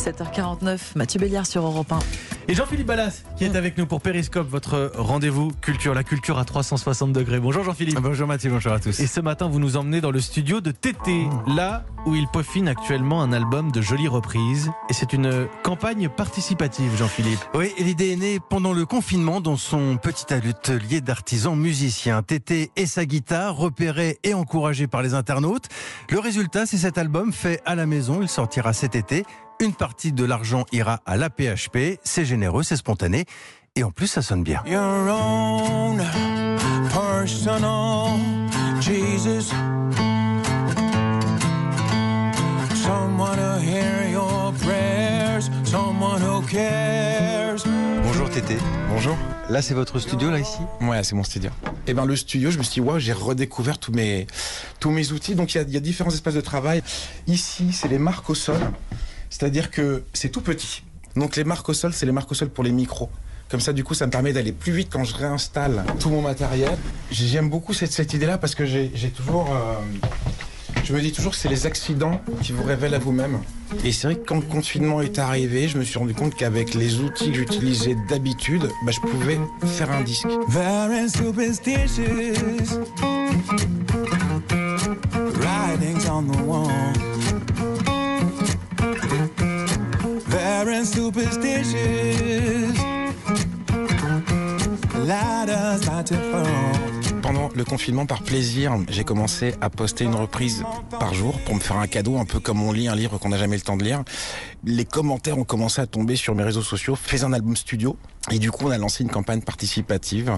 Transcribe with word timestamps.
7h49, 0.00 0.78
Mathieu 0.96 1.20
Béliard 1.20 1.46
sur 1.46 1.64
Europe 1.64 1.92
1. 1.92 1.98
Et 2.48 2.54
Jean-Philippe 2.54 2.86
Ballas 2.86 3.22
qui 3.36 3.44
est 3.44 3.54
avec 3.54 3.78
nous 3.78 3.86
pour 3.86 4.00
Périscope, 4.00 4.48
votre 4.48 4.90
rendez-vous 4.96 5.52
culture, 5.60 5.94
la 5.94 6.02
culture 6.02 6.38
à 6.38 6.44
360 6.44 7.12
degrés. 7.12 7.38
Bonjour 7.38 7.62
Jean-Philippe. 7.64 8.00
Bonjour 8.00 8.26
Mathieu, 8.26 8.50
bonjour 8.50 8.72
à 8.72 8.80
tous. 8.80 8.98
Et 8.98 9.06
ce 9.06 9.20
matin, 9.20 9.48
vous 9.48 9.60
nous 9.60 9.76
emmenez 9.76 10.00
dans 10.00 10.10
le 10.10 10.20
studio 10.20 10.60
de 10.60 10.70
Tété, 10.70 11.26
là 11.46 11.84
où 12.06 12.14
il 12.14 12.26
peaufine 12.28 12.66
actuellement 12.66 13.22
un 13.22 13.32
album 13.32 13.70
de 13.72 13.80
jolies 13.80 14.08
reprises. 14.08 14.70
Et 14.88 14.94
c'est 14.94 15.12
une 15.12 15.46
campagne 15.62 16.08
participative, 16.08 16.96
Jean-Philippe. 16.96 17.40
Oui, 17.54 17.72
l'idée 17.78 18.12
est 18.12 18.16
née 18.16 18.40
pendant 18.40 18.72
le 18.72 18.86
confinement 18.86 19.40
dans 19.40 19.56
son 19.56 19.98
petit 19.98 20.32
atelier 20.32 21.00
d'artisans 21.00 21.56
musiciens. 21.56 22.22
Tété 22.22 22.72
et 22.76 22.86
sa 22.86 23.04
guitare, 23.04 23.54
repérés 23.54 24.18
et 24.24 24.34
encouragés 24.34 24.86
par 24.86 25.02
les 25.02 25.14
internautes. 25.14 25.68
Le 26.10 26.18
résultat, 26.18 26.66
c'est 26.66 26.78
cet 26.78 26.98
album 26.98 27.32
fait 27.32 27.60
à 27.66 27.74
la 27.74 27.86
maison. 27.86 28.22
Il 28.22 28.28
sortira 28.28 28.72
cet 28.72 28.96
été. 28.96 29.24
Une 29.60 29.74
partie 29.74 30.12
de 30.12 30.24
l'argent 30.24 30.64
ira 30.72 31.00
à 31.04 31.18
l'APHP. 31.18 32.00
C'est 32.02 32.24
généreux, 32.24 32.62
c'est 32.62 32.76
spontané. 32.76 33.26
Et 33.76 33.84
en 33.84 33.90
plus, 33.90 34.06
ça 34.06 34.22
sonne 34.22 34.42
bien. 34.42 34.62
Your 34.66 34.80
own 34.80 36.02
personal 36.90 38.18
Jesus. 38.80 39.52
Someone 42.74 43.36
to 43.36 43.60
hear 43.60 44.10
your 44.10 44.50
prayers, 44.62 45.50
someone 45.66 46.22
who 46.22 46.40
cares. 46.46 47.62
Bonjour 48.02 48.30
Tété. 48.30 48.56
Bonjour. 48.88 49.16
Là, 49.50 49.60
c'est 49.60 49.74
votre 49.74 49.98
studio, 49.98 50.30
là, 50.30 50.38
ici? 50.38 50.60
Ouais, 50.80 51.04
c'est 51.04 51.14
mon 51.14 51.22
studio. 51.22 51.50
Et 51.86 51.92
ben 51.92 52.06
le 52.06 52.16
studio, 52.16 52.50
je 52.50 52.56
me 52.56 52.62
suis 52.62 52.80
dit, 52.80 52.80
waouh, 52.80 52.98
j'ai 52.98 53.12
redécouvert 53.12 53.78
tous 53.78 53.92
mes, 53.92 54.26
tous 54.78 54.90
mes 54.90 55.12
outils. 55.12 55.34
Donc 55.34 55.54
il 55.54 55.68
y 55.68 55.72
y 55.72 55.76
a 55.76 55.80
différents 55.80 56.10
espaces 56.10 56.34
de 56.34 56.40
travail. 56.40 56.82
Ici, 57.26 57.72
c'est 57.74 57.88
les 57.88 57.98
marques 57.98 58.30
au 58.30 58.34
sol. 58.34 58.56
C'est-à-dire 59.30 59.70
que 59.70 60.02
c'est 60.12 60.28
tout 60.28 60.42
petit. 60.42 60.82
Donc 61.16 61.36
les 61.36 61.44
marques 61.44 61.68
au 61.68 61.74
sol, 61.74 61.92
c'est 61.92 62.06
les 62.06 62.12
marques 62.12 62.30
au 62.30 62.34
sol 62.34 62.50
pour 62.50 62.64
les 62.64 62.72
micros. 62.72 63.08
Comme 63.50 63.60
ça, 63.60 63.72
du 63.72 63.82
coup, 63.82 63.94
ça 63.94 64.06
me 64.06 64.12
permet 64.12 64.32
d'aller 64.32 64.52
plus 64.52 64.72
vite 64.72 64.88
quand 64.92 65.02
je 65.02 65.16
réinstalle 65.16 65.84
tout 65.98 66.10
mon 66.10 66.22
matériel. 66.22 66.76
J'aime 67.10 67.50
beaucoup 67.50 67.72
cette, 67.72 67.90
cette 67.90 68.12
idée-là 68.12 68.38
parce 68.38 68.54
que 68.54 68.64
j'ai 68.64 68.90
toujours... 69.10 69.48
euh, 69.52 69.74
je 70.84 70.92
me 70.92 71.00
dis 71.00 71.12
toujours 71.12 71.32
que 71.32 71.38
c'est 71.38 71.48
les 71.48 71.66
accidents 71.66 72.20
qui 72.42 72.52
vous 72.52 72.62
révèlent 72.62 72.94
à 72.94 72.98
vous-même. 72.98 73.40
Et 73.84 73.92
c'est 73.92 74.06
vrai 74.06 74.16
que 74.16 74.24
quand 74.26 74.36
le 74.36 74.42
confinement 74.42 75.00
est 75.00 75.18
arrivé, 75.18 75.68
je 75.68 75.78
me 75.78 75.84
suis 75.84 75.98
rendu 75.98 76.14
compte 76.14 76.34
qu'avec 76.34 76.74
les 76.74 77.00
outils 77.00 77.30
que 77.30 77.38
j'utilisais 77.38 77.96
d'habitude, 78.08 78.68
bah, 78.84 78.92
je 78.92 79.00
pouvais 79.00 79.38
faire 79.66 79.90
un 79.90 80.02
disque. 80.02 80.26
On 86.12 86.22
the 86.24 86.40
wall. 86.42 86.99
superstitious. 91.12 92.78
Light 94.94 95.48
us, 95.48 95.86
light 95.88 96.06
to 96.06 96.14
phone. 96.14 96.79
Pendant 97.32 97.48
le 97.54 97.64
confinement, 97.64 98.06
par 98.06 98.24
plaisir, 98.24 98.76
j'ai 98.88 99.04
commencé 99.04 99.54
à 99.60 99.70
poster 99.70 100.02
une 100.02 100.16
reprise 100.16 100.64
par 100.98 101.14
jour 101.14 101.38
pour 101.42 101.54
me 101.54 101.60
faire 101.60 101.76
un 101.76 101.86
cadeau, 101.86 102.18
un 102.18 102.24
peu 102.24 102.40
comme 102.40 102.60
on 102.60 102.72
lit 102.72 102.88
un 102.88 102.96
livre 102.96 103.18
qu'on 103.18 103.28
n'a 103.28 103.38
jamais 103.38 103.54
le 103.54 103.62
temps 103.62 103.76
de 103.76 103.84
lire. 103.84 104.02
Les 104.64 104.84
commentaires 104.84 105.38
ont 105.38 105.44
commencé 105.44 105.80
à 105.80 105.86
tomber 105.86 106.16
sur 106.16 106.34
mes 106.34 106.42
réseaux 106.42 106.62
sociaux. 106.62 106.96
Fais 106.96 107.22
un 107.22 107.32
album 107.32 107.54
studio. 107.54 107.96
Et 108.32 108.40
du 108.40 108.50
coup, 108.50 108.66
on 108.66 108.70
a 108.72 108.78
lancé 108.78 109.04
une 109.04 109.10
campagne 109.10 109.42
participative. 109.42 110.32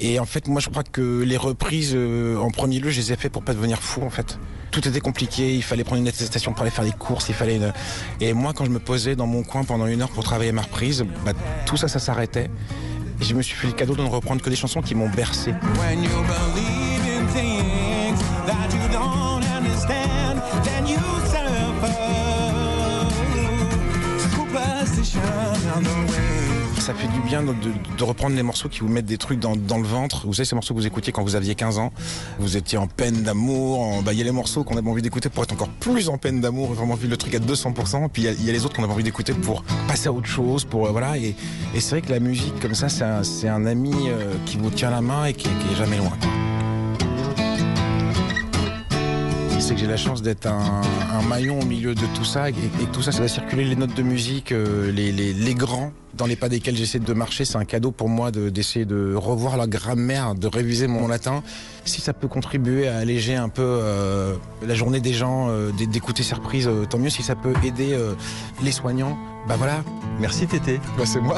Et 0.00 0.20
en 0.20 0.24
fait, 0.24 0.46
moi, 0.46 0.60
je 0.60 0.68
crois 0.68 0.84
que 0.84 1.24
les 1.24 1.36
reprises, 1.36 1.94
euh, 1.96 2.38
en 2.38 2.52
premier 2.52 2.78
lieu, 2.78 2.90
je 2.90 3.00
les 3.00 3.12
ai 3.12 3.16
fait 3.16 3.28
pour 3.28 3.42
pas 3.42 3.52
devenir 3.52 3.82
fou, 3.82 4.02
en 4.02 4.10
fait. 4.10 4.38
Tout 4.70 4.86
était 4.86 5.00
compliqué. 5.00 5.52
Il 5.56 5.64
fallait 5.64 5.82
prendre 5.82 6.00
une 6.00 6.06
attestation 6.06 6.52
pour 6.52 6.62
aller 6.62 6.70
faire 6.70 6.84
des 6.84 6.92
courses. 6.92 7.28
Il 7.28 7.34
fallait 7.34 7.56
une... 7.56 7.72
Et 8.20 8.34
moi, 8.34 8.52
quand 8.52 8.66
je 8.66 8.70
me 8.70 8.78
posais 8.78 9.16
dans 9.16 9.26
mon 9.26 9.42
coin 9.42 9.64
pendant 9.64 9.88
une 9.88 10.00
heure 10.00 10.10
pour 10.10 10.22
travailler 10.22 10.52
ma 10.52 10.62
reprise, 10.62 11.04
bah, 11.24 11.32
tout 11.64 11.76
ça, 11.76 11.88
ça 11.88 11.98
s'arrêtait. 11.98 12.50
Et 13.20 13.24
je 13.24 13.34
me 13.34 13.42
suis 13.42 13.56
fait 13.56 13.66
le 13.66 13.72
cadeau 13.72 13.94
de 13.94 14.02
ne 14.02 14.08
reprendre 14.08 14.42
que 14.42 14.50
des 14.50 14.56
chansons 14.56 14.82
qui 14.82 14.94
m'ont 14.94 15.08
bercé. 15.08 15.54
Ça 26.86 26.94
fait 26.94 27.08
du 27.08 27.18
bien 27.18 27.42
de, 27.42 28.04
reprendre 28.04 28.36
les 28.36 28.44
morceaux 28.44 28.68
qui 28.68 28.78
vous 28.78 28.88
mettent 28.88 29.06
des 29.06 29.18
trucs 29.18 29.40
dans, 29.40 29.54
le 29.56 29.82
ventre. 29.82 30.24
Vous 30.24 30.34
savez, 30.34 30.46
ces 30.46 30.54
morceaux 30.54 30.72
que 30.72 30.78
vous 30.78 30.86
écoutiez 30.86 31.12
quand 31.12 31.24
vous 31.24 31.34
aviez 31.34 31.56
15 31.56 31.80
ans. 31.80 31.92
Vous 32.38 32.56
étiez 32.56 32.78
en 32.78 32.86
peine 32.86 33.24
d'amour. 33.24 34.04
bah, 34.04 34.12
Il 34.12 34.20
y 34.20 34.22
a 34.22 34.24
les 34.24 34.30
morceaux 34.30 34.62
qu'on 34.62 34.76
avait 34.76 34.88
envie 34.88 35.02
d'écouter 35.02 35.28
pour 35.28 35.42
être 35.42 35.52
encore 35.52 35.68
plus 35.80 36.08
en 36.08 36.16
peine 36.16 36.40
d'amour, 36.40 36.74
vraiment 36.74 36.94
vivre 36.94 37.10
le 37.10 37.16
truc 37.16 37.34
à 37.34 37.40
200%. 37.40 38.08
Puis 38.08 38.22
il 38.22 38.44
y 38.44 38.48
a- 38.48 38.52
les 38.52 38.64
autres 38.64 38.76
qu'on 38.76 38.84
avait 38.84 38.92
envie 38.92 39.02
d'écouter 39.02 39.32
pour 39.32 39.64
passer 39.88 40.06
à 40.06 40.12
autre 40.12 40.28
chose. 40.28 40.64
Pour, 40.64 40.86
euh, 40.86 40.90
voilà. 40.92 41.18
Et, 41.18 41.34
c'est 41.74 41.90
vrai 41.90 42.02
que 42.02 42.12
la 42.12 42.20
musique, 42.20 42.60
comme 42.60 42.76
ça, 42.76 42.88
c'est 42.88 43.02
un, 43.02 43.24
c'est 43.24 43.48
un 43.48 43.66
ami 43.66 43.92
euh, 44.06 44.34
qui 44.44 44.56
vous 44.56 44.70
tient 44.70 44.90
la 44.90 45.00
main 45.00 45.24
et 45.24 45.32
qui, 45.32 45.48
qui 45.48 45.72
est 45.72 45.76
jamais 45.76 45.96
loin. 45.96 46.12
C'est 49.58 49.74
que 49.74 49.80
j'ai 49.80 49.86
la 49.86 49.96
chance 49.96 50.22
d'être 50.22 50.46
un, 50.46 50.80
un 51.12 51.22
maillon 51.22 51.60
au 51.60 51.64
milieu 51.64 51.94
de 51.94 52.06
tout 52.14 52.24
ça 52.24 52.50
et, 52.50 52.54
tout 52.92 53.02
ça, 53.02 53.12
ça 53.12 53.20
va 53.22 53.28
circuler 53.28 53.64
les 53.64 53.76
notes 53.76 53.94
de 53.94 54.02
musique, 54.02 54.52
euh, 54.52 54.90
les, 54.92 55.12
les, 55.12 55.32
les 55.32 55.54
grands 55.54 55.92
dans 56.14 56.26
les 56.26 56.36
pas 56.36 56.48
desquels 56.48 56.76
j'essaie 56.76 56.98
de 56.98 57.12
marcher. 57.12 57.44
C'est 57.44 57.56
un 57.58 57.64
cadeau 57.64 57.90
pour 57.90 58.08
moi 58.08 58.30
de- 58.30 58.48
d'essayer 58.48 58.84
de, 58.84 59.14
revoir 59.14 59.56
la 59.56 59.66
grammaire, 59.66 60.34
de 60.34 60.46
réviser 60.46 60.86
mon 60.86 61.08
latin. 61.08 61.42
Si 61.84 62.00
ça 62.00 62.12
peut 62.12 62.28
contribuer 62.28 62.88
à 62.88 62.96
alléger 62.98 63.34
un 63.36 63.48
peu 63.48 63.62
euh, 63.62 64.34
la 64.66 64.74
journée 64.74 65.00
des 65.00 65.12
gens, 65.12 65.48
euh, 65.50 65.70
d'écouter 65.72 66.22
ces 66.22 66.34
reprises, 66.34 66.68
euh, 66.68 66.84
tant 66.88 66.98
mieux. 66.98 67.10
Si 67.10 67.22
ça 67.22 67.34
peut 67.34 67.52
aider 67.64 67.92
euh, 67.92 68.14
les 68.62 68.72
soignants, 68.72 69.18
bah 69.48 69.56
voilà, 69.58 69.82
Merci 70.20 70.46
Tété. 70.46 70.80
bah 70.96 71.04
c'est 71.06 71.20
moi. 71.20 71.36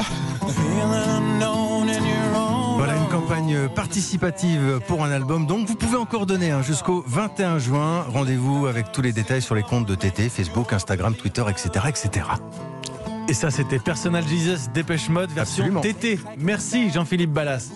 Voilà 2.79 2.95
une 2.95 3.09
campagne 3.09 3.67
participative 3.67 4.79
pour 4.87 5.03
un 5.03 5.11
album. 5.11 5.45
Donc 5.45 5.67
vous 5.67 5.75
pouvez 5.75 5.97
encore 5.97 6.25
donner 6.25 6.51
hein, 6.51 6.61
jusqu'au 6.61 7.03
21 7.05 7.59
juin. 7.59 8.05
Rendez-vous 8.07 8.67
avec 8.67 8.93
tous 8.93 9.01
les 9.01 9.11
détails 9.11 9.41
sur 9.41 9.53
les 9.53 9.63
comptes 9.63 9.85
de 9.85 9.95
TT, 9.95 10.29
Facebook, 10.29 10.71
Instagram, 10.71 11.13
Twitter, 11.13 11.43
etc. 11.49 11.87
etc. 11.89 12.25
Et 13.27 13.33
ça, 13.33 13.51
c'était 13.51 13.79
Personal 13.79 14.25
Jesus 14.25 14.69
Dépêche 14.73 15.09
Mode 15.09 15.29
version 15.31 15.65
Absolument. 15.65 15.81
TT. 15.81 16.19
Merci 16.37 16.89
Jean-Philippe 16.89 17.33
Ballas. 17.33 17.69